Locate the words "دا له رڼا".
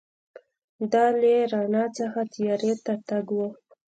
0.91-1.85